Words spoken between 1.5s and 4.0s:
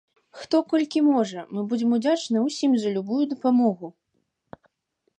мы будзем удзячныя ўсім за любую дапамогу!